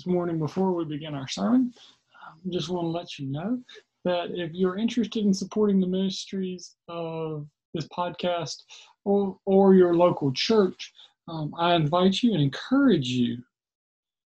[0.00, 1.74] this morning before we begin our sermon.
[2.14, 3.60] I um, just want to let you know
[4.06, 8.62] that if you're interested in supporting the ministries of this podcast
[9.04, 10.94] or, or your local church,
[11.28, 13.42] um, I invite you and encourage you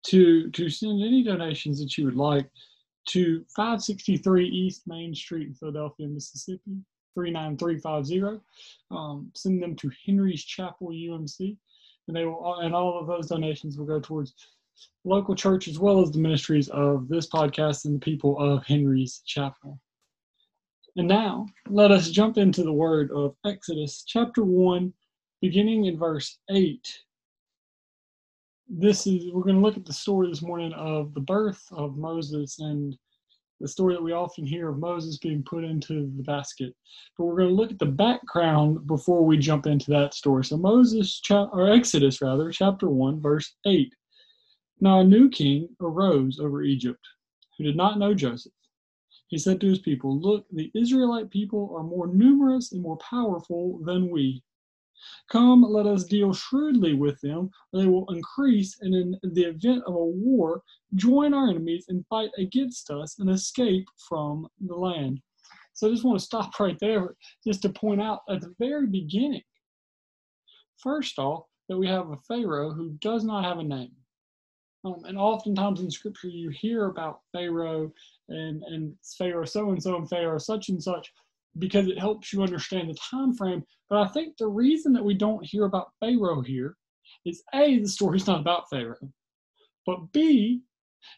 [0.08, 2.50] to, to send any donations that you would like
[3.10, 6.80] to 563 East Main Street in Philadelphia, Mississippi,
[7.14, 8.42] 39350.
[8.90, 11.58] Um, send them to Henry's Chapel UMC,
[12.08, 14.34] and they will, and all of those donations will go towards
[15.04, 19.22] local church as well as the ministries of this podcast and the people of Henry's
[19.26, 19.80] Chapel.
[20.96, 24.92] And now, let us jump into the word of Exodus chapter 1,
[25.42, 27.00] beginning in verse 8.
[28.68, 31.98] This is, we're going to look at the story this morning of the birth of
[31.98, 32.98] Moses and
[33.62, 36.74] the story that we often hear of Moses being put into the basket.
[37.18, 40.46] But we're going to look at the background before we jump into that story.
[40.46, 43.94] So, Moses, or Exodus rather, chapter 1, verse 8.
[44.82, 47.06] Now a new king arose over Egypt,
[47.58, 48.54] who did not know Joseph.
[49.28, 53.80] He said to his people, Look, the Israelite people are more numerous and more powerful
[53.84, 54.42] than we.
[55.30, 59.84] Come, let us deal shrewdly with them, or they will increase, and in the event
[59.86, 60.64] of a war,
[60.96, 65.22] join our enemies and fight against us and escape from the land.
[65.74, 68.88] So I just want to stop right there just to point out at the very
[68.88, 69.44] beginning,
[70.78, 73.96] first off, that we have a Pharaoh who does not have a name.
[74.86, 77.92] Um, and oftentimes in scripture, you hear about Pharaoh
[78.30, 81.12] and, and Pharaoh so and so and Pharaoh such and such
[81.58, 83.64] because it helps you understand the time frame.
[83.90, 86.78] But I think the reason that we don't hear about Pharaoh here
[87.26, 89.10] is A, the story's not about Pharaoh,
[89.86, 90.62] but B,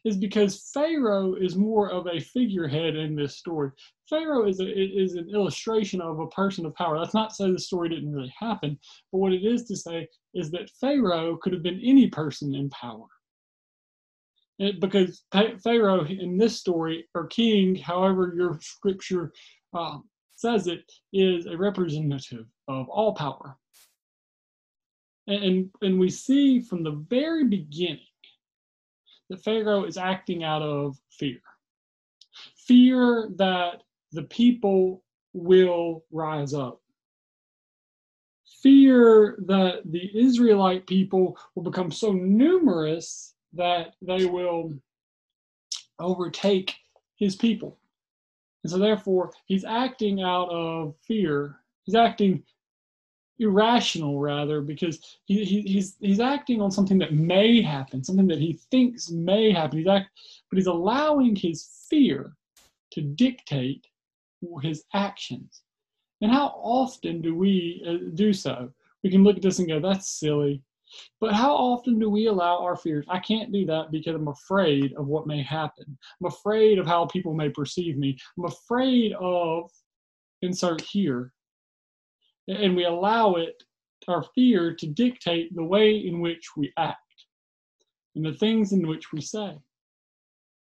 [0.05, 3.71] is because Pharaoh is more of a figurehead in this story.
[4.09, 6.99] Pharaoh is, a, is an illustration of a person of power.
[6.99, 8.77] That's not to say the story didn't really happen,
[9.11, 12.69] but what it is to say is that Pharaoh could have been any person in
[12.69, 13.07] power.
[14.59, 15.23] It, because
[15.63, 19.31] Pharaoh in this story, or king, however your scripture
[19.73, 19.97] uh,
[20.35, 23.57] says it, is a representative of all power.
[25.27, 27.99] And, and, and we see from the very beginning
[29.29, 31.39] that Pharaoh is acting out of fear
[32.67, 33.81] fear that
[34.11, 36.79] the people will rise up.
[38.61, 44.73] Fear that the Israelite people will become so numerous that they will
[45.99, 46.75] overtake
[47.15, 47.77] his people.
[48.63, 51.57] And so, therefore, he's acting out of fear.
[51.83, 52.43] He's acting
[53.39, 58.37] irrational, rather, because he, he, he's, he's acting on something that may happen, something that
[58.37, 59.79] he thinks may happen.
[59.79, 60.09] He's act,
[60.49, 62.35] but he's allowing his fear
[62.91, 63.87] to dictate
[64.61, 65.63] his actions.
[66.21, 68.71] And how often do we uh, do so?
[69.03, 70.61] We can look at this and go, that's silly.
[71.19, 73.05] But how often do we allow our fears?
[73.09, 75.97] I can't do that because I'm afraid of what may happen.
[76.19, 78.17] I'm afraid of how people may perceive me.
[78.37, 79.71] I'm afraid of
[80.41, 81.33] insert here.
[82.47, 83.63] And we allow it,
[84.07, 86.97] our fear, to dictate the way in which we act
[88.15, 89.55] and the things in which we say.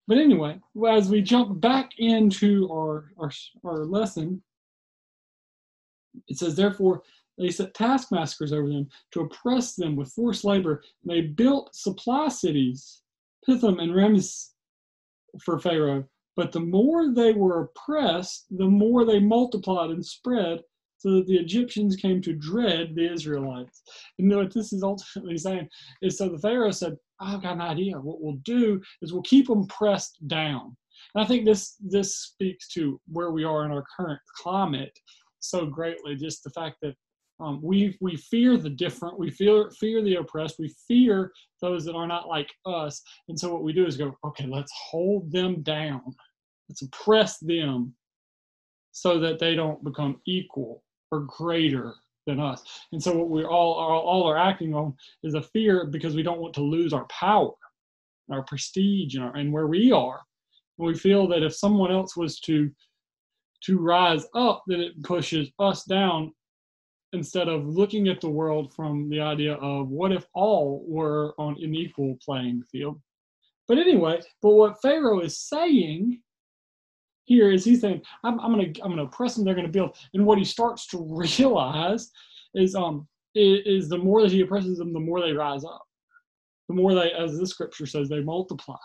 [0.06, 3.30] But anyway, as we jump back into our, our,
[3.64, 4.42] our lesson,
[6.26, 7.03] it says, Therefore,
[7.41, 10.83] they set taskmasters over them to oppress them with forced labor.
[11.03, 13.03] And they built supply cities,
[13.47, 14.53] Pithom and Ramses,
[15.43, 16.05] for Pharaoh.
[16.37, 20.61] But the more they were oppressed, the more they multiplied and spread,
[20.99, 23.83] so that the Egyptians came to dread the Israelites.
[24.19, 25.69] And what this is ultimately saying
[26.03, 27.99] is so the Pharaoh said, I've got an idea.
[27.99, 30.77] What we'll do is we'll keep them pressed down.
[31.15, 34.99] And I think this this speaks to where we are in our current climate
[35.39, 36.17] so greatly.
[36.17, 36.95] Just the fact that
[37.41, 39.19] um, we we fear the different.
[39.19, 40.59] We fear fear the oppressed.
[40.59, 43.03] We fear those that are not like us.
[43.28, 46.03] And so what we do is go, okay, let's hold them down.
[46.69, 47.95] Let's oppress them,
[48.93, 51.95] so that they don't become equal or greater
[52.27, 52.62] than us.
[52.93, 56.22] And so what we all are all are acting on is a fear because we
[56.22, 57.53] don't want to lose our power,
[58.31, 60.21] our prestige, and, our, and where we are.
[60.78, 62.71] And we feel that if someone else was to
[63.63, 66.33] to rise up, then it pushes us down
[67.12, 71.57] instead of looking at the world from the idea of what if all were on
[71.62, 73.01] an equal playing field.
[73.66, 76.21] But anyway, but what Pharaoh is saying
[77.24, 79.97] here is he's saying, I'm, I'm gonna I'm gonna oppress them, they're gonna build.
[80.15, 80.98] And what he starts to
[81.39, 82.10] realize
[82.54, 85.84] is um is, is the more that he oppresses them, the more they rise up.
[86.68, 88.77] The more they, as the scripture says, they multiply.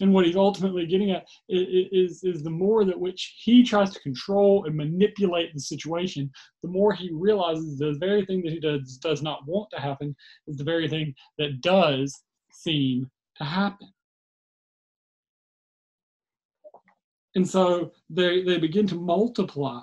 [0.00, 4.00] And what he's ultimately getting at is, is the more that which he tries to
[4.00, 6.30] control and manipulate the situation,
[6.62, 10.14] the more he realizes the very thing that he does does not want to happen
[10.46, 12.22] is the very thing that does
[12.52, 13.88] seem to happen.
[17.34, 19.80] And so they, they begin to multiply.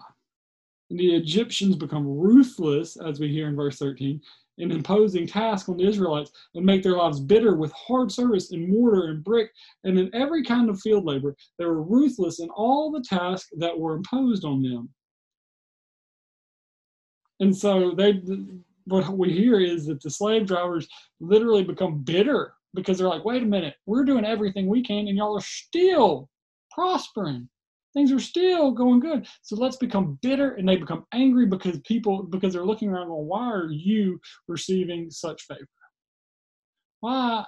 [0.90, 4.22] And the Egyptians become ruthless, as we hear in verse 13,
[4.58, 8.70] in imposing tasks on the Israelites and make their lives bitter with hard service in
[8.70, 9.52] mortar and brick
[9.84, 11.36] and in every kind of field labor.
[11.58, 14.90] They were ruthless in all the tasks that were imposed on them.
[17.40, 18.22] And so they
[18.86, 20.88] what we hear is that the slave drivers
[21.20, 25.18] literally become bitter because they're like, wait a minute, we're doing everything we can and
[25.18, 26.30] y'all are still
[26.72, 27.50] prospering
[27.96, 29.28] things are still going good.
[29.42, 33.26] So let's become bitter and they become angry because people because they're looking around going,
[33.26, 35.68] why are you receiving such favor?
[37.00, 37.46] Why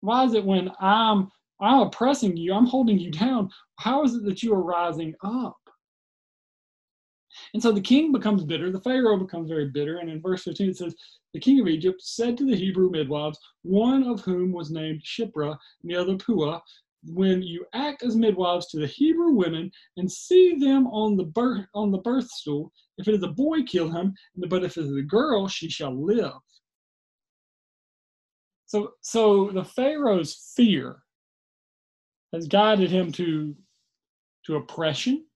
[0.00, 1.28] why is it when I'm
[1.60, 3.50] I'm oppressing you, I'm holding you down,
[3.80, 5.56] how is it that you are rising up?
[7.52, 10.70] And so the king becomes bitter, the Pharaoh becomes very bitter, and in verse 15
[10.70, 10.94] it says,
[11.34, 15.56] The king of Egypt said to the Hebrew midwives, one of whom was named Shiphrah,
[15.82, 16.60] and the other Puah,
[17.08, 21.66] when you act as midwives to the Hebrew women and see them on the birth
[21.74, 24.14] on the birth stool, if it is a boy, kill him,
[24.48, 26.32] but if it is a girl, she shall live.
[28.66, 31.02] So, so the Pharaoh's fear
[32.34, 33.56] has guided him to
[34.48, 35.26] to oppression.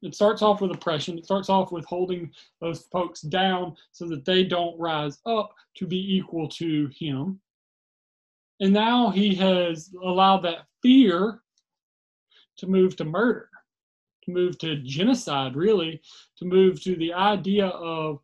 [0.00, 1.18] It starts off with oppression.
[1.18, 2.30] It starts off with holding
[2.60, 7.38] those folks down so that they don't rise up to be equal to him.
[8.60, 11.40] And now he has allowed that fear
[12.58, 13.48] to move to murder,
[14.24, 16.00] to move to genocide, really,
[16.38, 18.20] to move to the idea of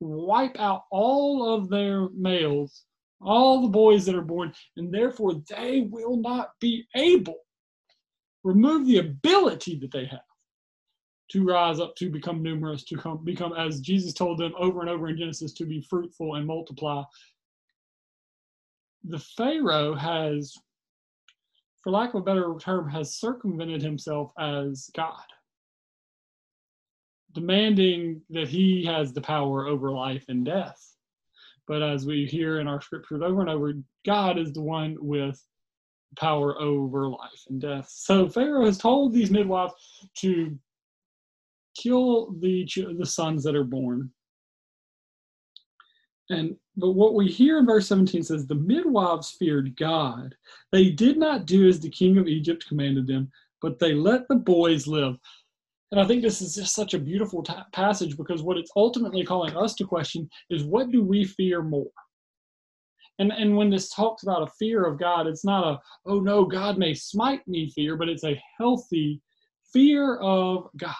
[0.00, 2.84] wipe out all of their males,
[3.20, 7.36] all the boys that are born, and therefore they will not be able,
[8.44, 10.20] remove the ability that they have
[11.30, 14.90] to rise up, to become numerous, to come, become, as Jesus told them over and
[14.90, 17.02] over in Genesis, to be fruitful and multiply
[19.04, 20.54] the Pharaoh has,
[21.82, 25.24] for lack of a better term, has circumvented himself as God,
[27.32, 30.96] demanding that he has the power over life and death.
[31.66, 33.72] But as we hear in our scriptures over and over,
[34.04, 35.40] God is the one with
[36.18, 37.88] power over life and death.
[37.88, 39.74] So Pharaoh has told these midwives
[40.18, 40.58] to
[41.76, 42.68] kill the
[42.98, 44.10] the sons that are born.
[46.30, 50.34] And but what we hear in verse 17 says, The midwives feared God.
[50.72, 53.30] They did not do as the king of Egypt commanded them,
[53.60, 55.16] but they let the boys live.
[55.90, 59.24] And I think this is just such a beautiful t- passage because what it's ultimately
[59.24, 61.90] calling us to question is what do we fear more?
[63.18, 66.44] And, and when this talks about a fear of God, it's not a, oh no,
[66.44, 69.20] God may smite me fear, but it's a healthy
[69.72, 70.94] fear of God.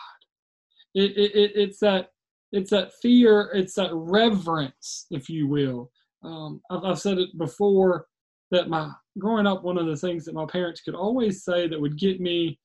[0.94, 2.10] It, it, it, it's that
[2.52, 5.90] it's that fear, it's that reverence, if you will.
[6.22, 8.06] Um, I've, I've said it before
[8.50, 11.80] that my growing up, one of the things that my parents could always say that
[11.80, 12.58] would get me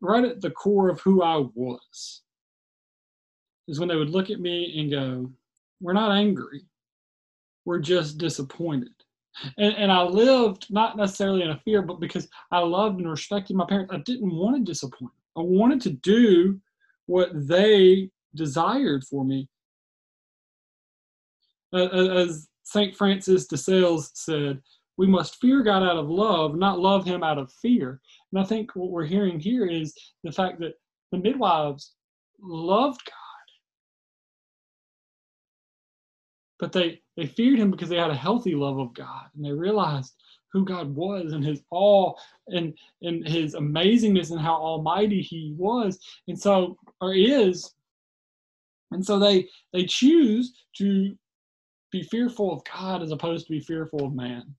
[0.00, 2.22] right at the core of who I was
[3.66, 5.30] is when they would look at me and go,
[5.80, 6.62] We're not angry,
[7.64, 8.92] we're just disappointed.
[9.58, 13.56] And, and I lived not necessarily in a fear, but because I loved and respected
[13.56, 15.10] my parents, I didn't want to disappoint.
[15.36, 16.60] I wanted to do
[17.06, 19.48] what they desired for me.
[21.72, 22.94] As St.
[22.94, 24.60] Francis de Sales said,
[24.96, 28.00] we must fear God out of love, not love him out of fear.
[28.32, 29.92] And I think what we're hearing here is
[30.22, 30.74] the fact that
[31.10, 31.94] the midwives
[32.40, 33.14] loved God.
[36.60, 39.50] But they, they feared him because they had a healthy love of God and they
[39.50, 40.14] realized
[40.52, 42.14] who God was and his awe
[42.46, 45.98] and, and his amazingness and how almighty he was.
[46.28, 47.74] And so, or is,
[48.90, 51.14] and so they they choose to
[51.90, 54.54] be fearful of God as opposed to be fearful of man.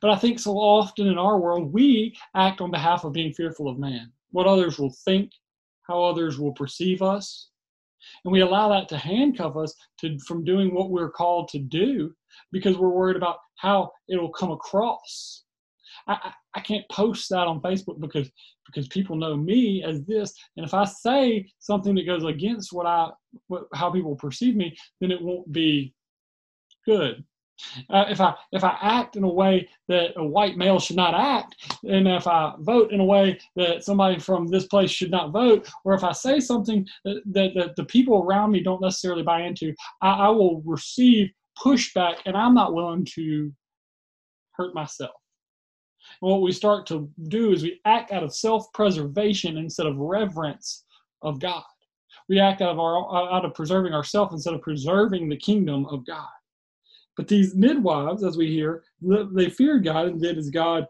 [0.00, 3.68] But I think so often in our world, we act on behalf of being fearful
[3.68, 5.30] of man, what others will think,
[5.82, 7.48] how others will perceive us.
[8.24, 12.12] And we allow that to handcuff us to, from doing what we're called to do
[12.52, 15.44] because we're worried about how it'll come across.
[16.06, 18.30] I, I can't post that on Facebook because
[18.66, 22.86] because people know me as this, and if I say something that goes against what
[22.86, 23.10] I
[23.48, 25.94] what, how people perceive me, then it won't be
[26.86, 27.24] good.
[27.90, 31.14] Uh, if I if I act in a way that a white male should not
[31.14, 35.30] act, and if I vote in a way that somebody from this place should not
[35.30, 39.22] vote, or if I say something that, that, that the people around me don't necessarily
[39.22, 43.52] buy into, I, I will receive pushback, and I'm not willing to
[44.52, 45.19] hurt myself.
[46.22, 49.96] And what we start to do is we act out of self preservation instead of
[49.96, 50.84] reverence
[51.22, 51.64] of God.
[52.28, 56.06] We act out of, our, out of preserving ourselves instead of preserving the kingdom of
[56.06, 56.28] God.
[57.16, 60.86] But these midwives, as we hear, they feared God and did as God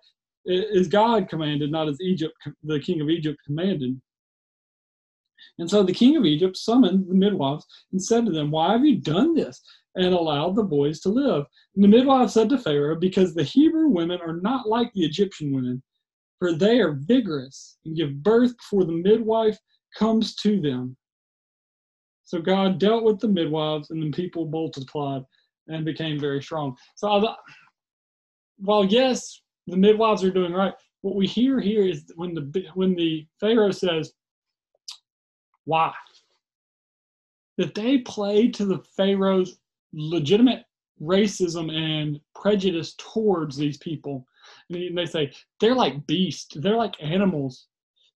[0.47, 4.01] as God commanded, not as Egypt, the king of Egypt commanded.
[5.59, 8.85] And so the king of Egypt summoned the midwives and said to them, Why have
[8.85, 9.61] you done this?
[9.97, 11.47] And allowed the boys to live.
[11.75, 15.53] And the midwife said to Pharaoh, Because the Hebrew women are not like the Egyptian
[15.53, 15.83] women,
[16.39, 19.59] for they are vigorous and give birth before the midwife
[19.99, 20.97] comes to them.
[22.25, 25.25] So God dealt with the midwives, and the people multiplied
[25.67, 26.77] and became very strong.
[26.95, 27.35] So,
[28.59, 32.95] while yes, the midwives are doing right, what we hear here is when the when
[32.95, 34.13] the Pharaoh says,
[35.65, 35.93] "Why?"
[37.57, 39.59] that they play to the Pharaoh's
[39.93, 40.65] legitimate
[41.03, 44.27] racism and prejudice towards these people.
[44.71, 47.67] And they say they're like beasts, they're like animals.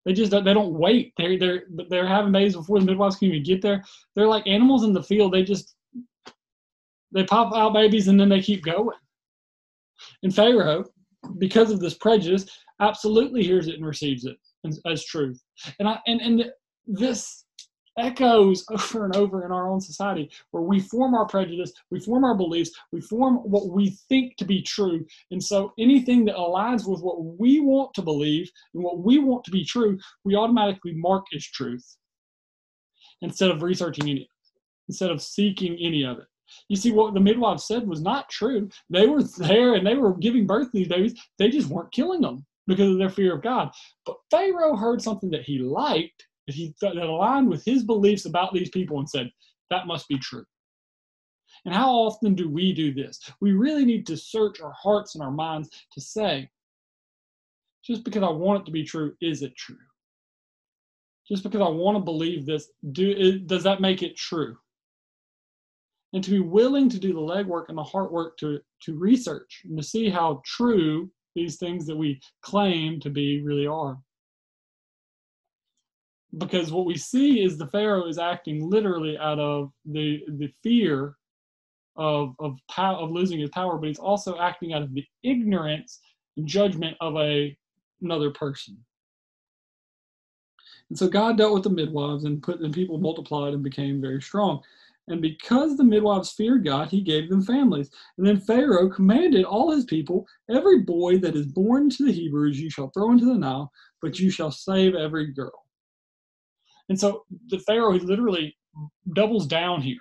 [0.05, 1.15] They just they don't wait.
[1.17, 3.83] They're they're they're having babies before the midwives can even get there.
[4.15, 5.33] They're like animals in the field.
[5.33, 5.75] They just
[7.13, 8.99] they pop out babies and then they keep going.
[10.23, 10.85] And Pharaoh,
[11.39, 12.45] because of this prejudice,
[12.81, 15.41] absolutely hears it and receives it as, as truth.
[15.79, 16.45] And I and and
[16.87, 17.44] this
[17.99, 22.25] echoes over and over in our own society where we form our prejudice, we form
[22.25, 25.05] our beliefs, we form what we think to be true.
[25.31, 29.45] And so anything that aligns with what we want to believe and what we want
[29.45, 31.97] to be true, we automatically mark as truth
[33.23, 34.29] instead of researching any
[34.89, 36.27] instead of seeking any of it.
[36.69, 38.69] You see, what the midwife said was not true.
[38.91, 41.15] They were there and they were giving birth to these babies.
[41.39, 43.71] They just weren't killing them because of their fear of God.
[44.05, 48.53] But Pharaoh heard something that he liked that he that aligned with his beliefs about
[48.53, 49.31] these people and said
[49.71, 50.45] that must be true.
[51.65, 53.21] And how often do we do this?
[53.41, 56.51] We really need to search our hearts and our minds to say,
[57.83, 59.77] just because I want it to be true, is it true?
[61.29, 64.57] Just because I want to believe this, do does that make it true?
[66.13, 69.63] And to be willing to do the legwork and the heart work to, to research
[69.65, 73.99] and to see how true these things that we claim to be really are
[76.39, 81.17] because what we see is the pharaoh is acting literally out of the the fear
[81.97, 86.01] of of power of losing his power but he's also acting out of the ignorance
[86.37, 87.57] and judgment of a
[88.03, 88.77] another person.
[90.89, 94.21] And so god dealt with the midwives and put and people multiplied and became very
[94.21, 94.61] strong.
[95.07, 97.91] And because the midwives feared god he gave them families.
[98.19, 102.61] And then pharaoh commanded all his people every boy that is born to the hebrews
[102.61, 103.71] you shall throw into the nile
[104.03, 105.64] but you shall save every girl
[106.89, 108.57] and so the Pharaoh he literally
[109.13, 110.01] doubles down here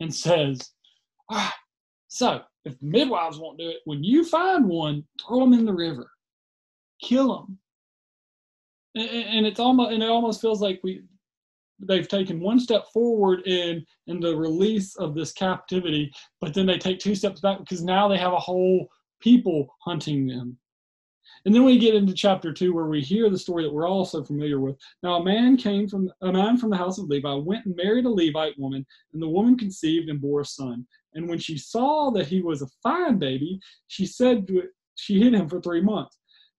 [0.00, 0.70] and says,
[1.30, 1.54] ah,
[2.08, 6.10] so if midwives won't do it, when you find one, throw them in the river,
[7.02, 7.58] kill them.
[8.94, 11.02] And, and it's almost and it almost feels like we
[11.80, 16.78] they've taken one step forward in in the release of this captivity, but then they
[16.78, 18.88] take two steps back because now they have a whole
[19.20, 20.58] people hunting them.
[21.44, 24.04] And then we get into chapter two, where we hear the story that we're all
[24.04, 24.76] so familiar with.
[25.02, 28.04] Now, a man came from a man from the house of Levi went and married
[28.04, 30.86] a Levite woman, and the woman conceived and bore a son.
[31.14, 35.34] And when she saw that he was a fine baby, she said it, she hid
[35.34, 36.18] him for three months.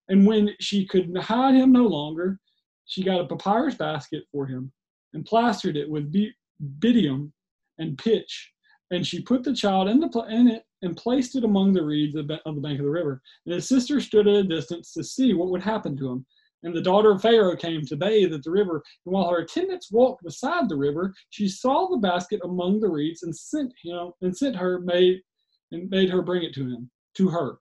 [0.10, 2.40] And when she could hide him no longer,
[2.86, 4.72] she got a papyrus basket for him
[5.14, 6.14] and plastered it with
[6.80, 7.32] bitumen
[7.78, 8.52] and pitch.
[8.92, 12.16] And she put the child in, the, in it and placed it among the reeds
[12.16, 13.22] of the bank of the river.
[13.46, 16.26] And his sister stood at a distance to see what would happen to him.
[16.64, 18.84] And the daughter of Pharaoh came to bathe at the river.
[19.06, 23.24] And while her attendants walked beside the river, she saw the basket among the reeds
[23.24, 25.22] and sent him and sent her maid
[25.72, 27.58] and made her bring it to him, to her.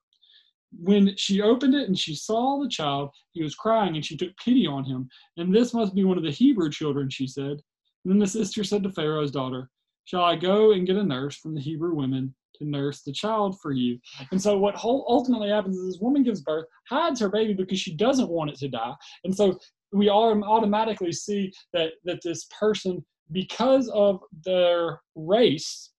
[0.79, 4.37] When she opened it and she saw the child, he was crying, and she took
[4.37, 5.09] pity on him.
[5.37, 7.59] And this must be one of the Hebrew children, she said.
[8.05, 9.69] And then the sister said to Pharaoh's daughter,
[10.05, 13.61] Shall I go and get a nurse from the Hebrew women to nurse the child
[13.61, 13.99] for you.
[14.31, 17.95] And so what ultimately happens is this woman gives birth, hides her baby because she
[17.95, 18.95] doesn't want it to die.
[19.25, 19.59] And so
[19.93, 25.91] we all automatically see that that this person, because of their race,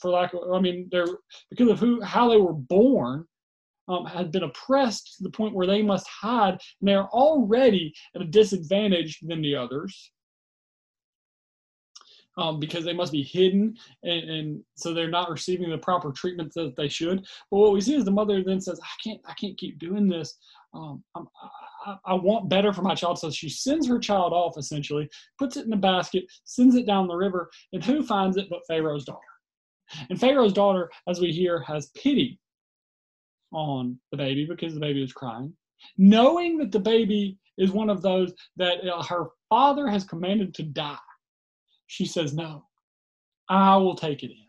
[0.00, 1.06] for lack of, I mean, they're
[1.50, 3.24] because of who how they were born,
[3.88, 8.22] um, had been oppressed to the point where they must hide, and they're already at
[8.22, 10.10] a disadvantage than the others
[12.36, 16.52] um, because they must be hidden and, and, so they're not receiving the proper treatment
[16.54, 17.24] that they should.
[17.50, 20.08] But what we see is the mother then says, I can't, I can't keep doing
[20.08, 20.36] this.
[20.74, 23.18] Um, I, I want better for my child.
[23.18, 27.08] So she sends her child off essentially, puts it in a basket, sends it down
[27.08, 29.20] the river, and who finds it but Pharaoh's daughter?
[30.10, 32.40] And Pharaoh's daughter, as we hear, has pity
[33.52, 35.52] on the baby because the baby is crying,
[35.96, 40.62] knowing that the baby is one of those that uh, her father has commanded to
[40.64, 40.98] die.
[41.86, 42.66] She says, No,
[43.48, 44.46] I will take it in.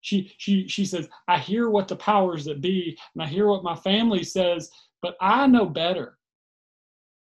[0.00, 3.64] She she she says, I hear what the powers that be, and I hear what
[3.64, 4.70] my family says,
[5.02, 6.18] but I know better.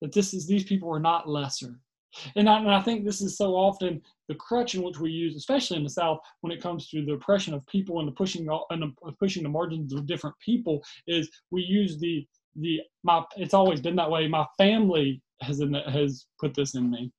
[0.01, 1.79] That this is these people are not lesser.
[2.35, 5.35] And I, and I think this is so often the crutch in which we use,
[5.35, 8.47] especially in the South, when it comes to the oppression of people and the pushing
[8.69, 13.23] and the uh, pushing the margins of different people, is we use the the my.
[13.37, 14.27] It's always been that way.
[14.27, 17.11] My family has in, has put this in me,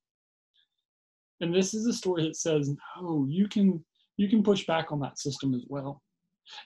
[1.40, 3.84] and this is a story that says, no, you can
[4.16, 6.02] you can push back on that system as well.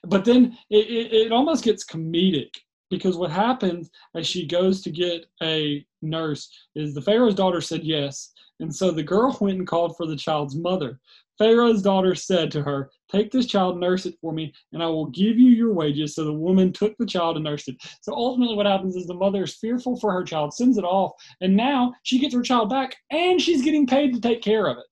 [0.04, 2.50] But then it, it, it almost gets comedic
[2.90, 7.82] because what happens as she goes to get a nurse is the Pharaoh's daughter said
[7.82, 8.32] yes.
[8.60, 11.00] And so the girl went and called for the child's mother.
[11.40, 15.06] Pharaoh's daughter said to her, Take this child, nurse it for me, and I will
[15.06, 16.14] give you your wages.
[16.14, 17.76] So the woman took the child and nursed it.
[18.02, 21.12] So ultimately, what happens is the mother is fearful for her child, sends it off,
[21.40, 24.76] and now she gets her child back and she's getting paid to take care of
[24.76, 24.84] it.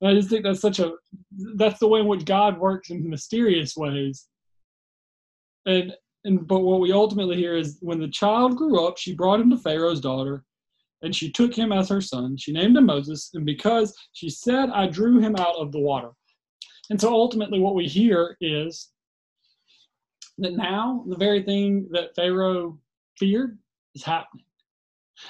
[0.00, 0.92] And I just think that's such a
[1.56, 4.28] that's the way in which God works in mysterious ways.
[5.66, 5.92] And
[6.24, 9.50] and but what we ultimately hear is when the child grew up, she brought him
[9.50, 10.44] to Pharaoh's daughter,
[11.02, 12.36] and she took him as her son.
[12.36, 16.10] She named him Moses, and because she said, I drew him out of the water.
[16.90, 18.90] And so ultimately, what we hear is
[20.38, 22.78] that now the very thing that Pharaoh
[23.18, 23.58] feared
[23.94, 24.44] is happening.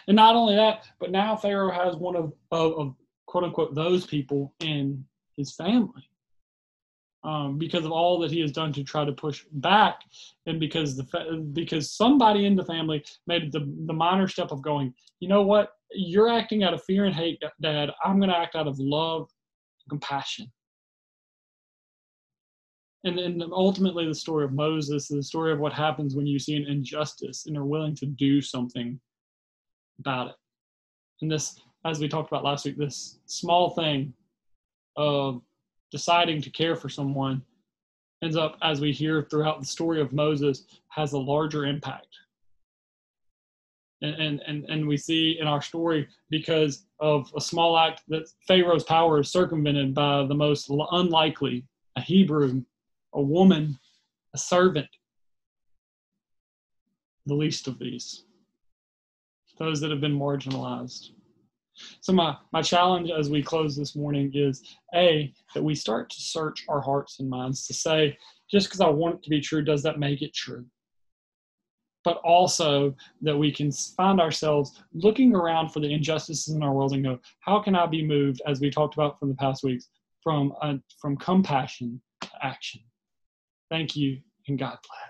[0.06, 2.94] And not only that, but now Pharaoh has one of, of, of
[3.26, 5.04] quote unquote those people in
[5.36, 6.02] his family
[7.24, 10.00] um, because of all that he has done to try to push back,
[10.46, 14.92] and because the because somebody in the family made the the minor step of going,
[15.20, 17.90] you know what, you're acting out of fear and hate, Dad.
[18.04, 19.28] I'm going to act out of love,
[19.84, 20.50] and compassion.
[23.04, 26.56] And then ultimately, the story of Moses, the story of what happens when you see
[26.56, 29.00] an injustice and are willing to do something
[29.98, 30.34] about it.
[31.20, 34.12] And this, as we talked about last week, this small thing
[34.96, 35.42] of
[35.92, 37.42] deciding to care for someone
[38.22, 42.06] ends up, as we hear throughout the story of Moses, has a larger impact.
[44.00, 48.82] And, and, and we see in our story because of a small act that Pharaoh's
[48.82, 51.64] power is circumvented by the most unlikely
[51.94, 52.62] a Hebrew,
[53.12, 53.78] a woman,
[54.34, 54.88] a servant,
[57.26, 58.24] the least of these,
[59.58, 61.10] those that have been marginalized.
[62.00, 64.62] So my, my challenge as we close this morning is
[64.94, 68.16] A, that we start to search our hearts and minds to say,
[68.50, 70.64] just because I want it to be true, does that make it true?
[72.04, 76.92] But also that we can find ourselves looking around for the injustices in our world
[76.92, 79.88] and go, how can I be moved, as we talked about from the past weeks,
[80.22, 82.80] from, uh, from compassion to action?
[83.70, 84.18] Thank you,
[84.48, 85.02] and God bless.